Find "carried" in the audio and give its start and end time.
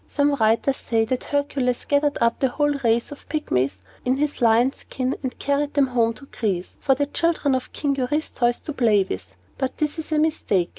5.37-5.75